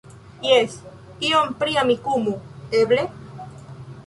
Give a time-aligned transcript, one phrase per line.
[0.45, 0.77] Jes,
[1.29, 2.35] ion pri Amikumu,
[2.81, 3.07] eble?